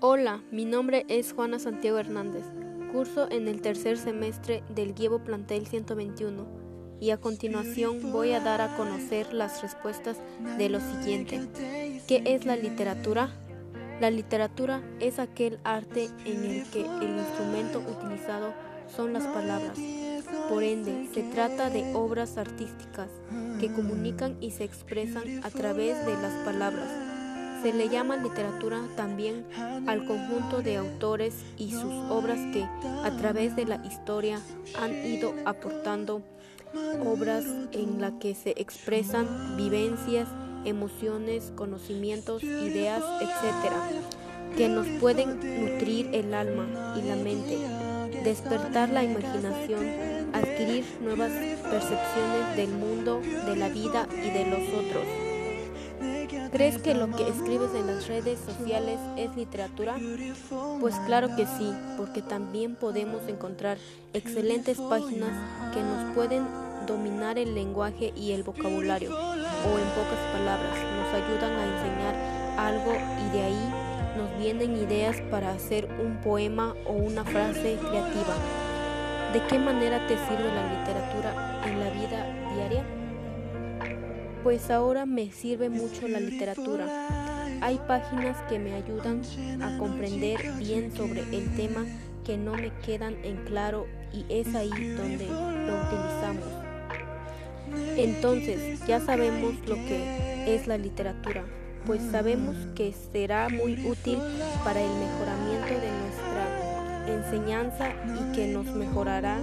Hola, 0.00 0.44
mi 0.52 0.64
nombre 0.64 1.04
es 1.08 1.32
Juana 1.32 1.58
Santiago 1.58 1.98
Hernández. 1.98 2.44
Curso 2.92 3.28
en 3.32 3.48
el 3.48 3.60
tercer 3.60 3.98
semestre 3.98 4.62
del 4.72 4.94
Guievo 4.94 5.18
Plantel 5.18 5.66
121 5.66 6.46
y 7.00 7.10
a 7.10 7.16
continuación 7.16 8.12
voy 8.12 8.30
a 8.30 8.38
dar 8.38 8.60
a 8.60 8.76
conocer 8.76 9.34
las 9.34 9.60
respuestas 9.60 10.16
de 10.56 10.68
lo 10.68 10.78
siguiente. 10.78 11.40
¿Qué 12.06 12.22
es 12.26 12.46
la 12.46 12.54
literatura? 12.54 13.30
La 14.00 14.12
literatura 14.12 14.84
es 15.00 15.18
aquel 15.18 15.58
arte 15.64 16.08
en 16.24 16.44
el 16.44 16.70
que 16.70 16.82
el 16.82 17.18
instrumento 17.18 17.80
utilizado 17.80 18.54
son 18.86 19.12
las 19.12 19.24
palabras. 19.24 19.76
Por 20.48 20.62
ende, 20.62 21.08
se 21.12 21.24
trata 21.24 21.70
de 21.70 21.92
obras 21.96 22.38
artísticas 22.38 23.10
que 23.58 23.72
comunican 23.72 24.36
y 24.40 24.52
se 24.52 24.62
expresan 24.62 25.42
a 25.42 25.50
través 25.50 26.06
de 26.06 26.12
las 26.12 26.34
palabras 26.44 27.17
se 27.62 27.72
le 27.72 27.88
llama 27.88 28.16
literatura 28.16 28.80
también 28.96 29.44
al 29.86 30.04
conjunto 30.06 30.62
de 30.62 30.76
autores 30.76 31.34
y 31.56 31.72
sus 31.72 31.92
obras 32.10 32.38
que 32.52 32.62
a 32.62 33.16
través 33.18 33.56
de 33.56 33.64
la 33.64 33.84
historia 33.84 34.40
han 34.78 34.94
ido 35.04 35.34
aportando 35.44 36.22
obras 37.04 37.44
en 37.72 38.00
las 38.00 38.12
que 38.20 38.34
se 38.34 38.50
expresan 38.56 39.56
vivencias, 39.56 40.28
emociones, 40.64 41.52
conocimientos, 41.56 42.42
ideas, 42.42 43.02
etc., 43.20 43.72
que 44.56 44.68
nos 44.68 44.86
pueden 45.00 45.36
nutrir 45.36 46.10
el 46.12 46.34
alma 46.34 46.94
y 46.96 47.02
la 47.02 47.16
mente, 47.16 47.58
despertar 48.24 48.88
la 48.88 49.04
imaginación, 49.04 49.84
adquirir 50.32 50.84
nuevas 51.00 51.30
percepciones 51.30 52.56
del 52.56 52.70
mundo, 52.70 53.20
de 53.20 53.56
la 53.56 53.68
vida 53.68 54.08
y 54.12 54.30
de 54.30 54.46
los 54.46 54.60
otros. 54.68 55.37
¿Crees 56.50 56.78
que 56.78 56.94
lo 56.94 57.14
que 57.14 57.28
escribes 57.28 57.74
en 57.74 57.86
las 57.86 58.08
redes 58.08 58.38
sociales 58.40 58.98
es 59.16 59.34
literatura? 59.36 59.96
Pues 60.80 60.94
claro 61.06 61.28
que 61.36 61.46
sí, 61.46 61.72
porque 61.96 62.22
también 62.22 62.74
podemos 62.74 63.22
encontrar 63.28 63.76
excelentes 64.14 64.78
páginas 64.78 65.30
que 65.74 65.82
nos 65.82 66.14
pueden 66.14 66.46
dominar 66.86 67.38
el 67.38 67.54
lenguaje 67.54 68.14
y 68.16 68.32
el 68.32 68.44
vocabulario, 68.44 69.10
o 69.14 69.78
en 69.78 69.88
pocas 69.90 70.20
palabras, 70.32 70.74
nos 70.96 71.14
ayudan 71.14 71.52
a 71.52 71.64
enseñar 71.76 72.14
algo 72.58 72.92
y 72.92 73.36
de 73.36 73.42
ahí 73.42 73.72
nos 74.16 74.38
vienen 74.38 74.76
ideas 74.76 75.20
para 75.30 75.50
hacer 75.50 75.86
un 76.00 76.16
poema 76.22 76.74
o 76.86 76.92
una 76.92 77.24
frase 77.24 77.76
creativa. 77.78 78.34
¿De 79.32 79.46
qué 79.48 79.58
manera 79.58 80.06
te 80.06 80.16
sirve 80.16 80.50
la 80.54 80.78
literatura 80.78 81.62
en 81.66 81.80
la 81.80 81.90
vida 81.90 82.54
diaria? 82.54 82.97
Pues 84.48 84.70
ahora 84.70 85.04
me 85.04 85.30
sirve 85.30 85.68
mucho 85.68 86.08
la 86.08 86.20
literatura. 86.20 87.58
Hay 87.60 87.78
páginas 87.86 88.34
que 88.48 88.58
me 88.58 88.72
ayudan 88.72 89.20
a 89.60 89.76
comprender 89.76 90.40
bien 90.52 90.90
sobre 90.90 91.20
el 91.20 91.54
tema 91.54 91.84
que 92.24 92.38
no 92.38 92.54
me 92.54 92.72
quedan 92.80 93.22
en 93.26 93.36
claro 93.44 93.84
y 94.10 94.24
es 94.30 94.54
ahí 94.54 94.70
donde 94.70 95.26
lo 95.26 95.82
utilizamos. 95.82 96.48
Entonces, 97.98 98.80
ya 98.86 99.00
sabemos 99.00 99.52
lo 99.66 99.74
que 99.74 100.54
es 100.54 100.66
la 100.66 100.78
literatura, 100.78 101.44
pues 101.84 102.00
sabemos 102.10 102.56
que 102.74 102.94
será 103.12 103.50
muy 103.50 103.74
útil 103.86 104.18
para 104.64 104.80
el 104.80 104.88
mejoramiento 104.88 105.74
de 105.78 105.90
nuestra 105.92 106.27
enseñanza 107.28 107.90
y 108.06 108.34
que 108.34 108.46
nos 108.48 108.66
mejorará 108.66 109.38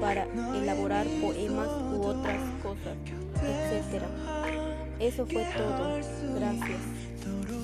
para 0.00 0.24
elaborar 0.54 1.06
poemas 1.20 1.68
u 1.92 2.02
otras 2.02 2.40
cosas, 2.62 2.96
etc. 3.42 4.02
Eso 4.98 5.26
fue 5.26 5.46
todo. 5.56 5.98
Gracias. 6.34 7.55